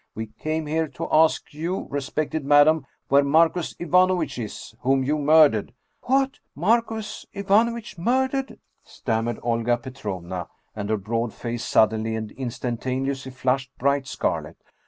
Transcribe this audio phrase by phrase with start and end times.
[0.15, 5.73] We came here to ask you, respected madam, where Marcus Ivanovitch is, whom you murdered!""
[6.07, 6.39] What?
[6.55, 13.69] Marcus Ivanovitch murdered?" stammered Olga Petrovna, and her broad face suddenly and instan taneously flushed
[13.77, 14.57] bright scarlet.